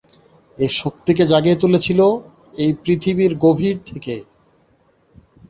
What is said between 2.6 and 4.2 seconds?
এই পৃথিবীর গভীর থেকে।